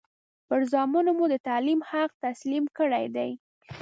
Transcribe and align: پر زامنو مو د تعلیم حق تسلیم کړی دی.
پر 0.47 0.61
زامنو 0.71 1.11
مو 1.17 1.25
د 1.33 1.35
تعلیم 1.47 1.79
حق 1.89 2.11
تسلیم 2.25 2.65
کړی 2.77 3.05
دی. 3.15 3.31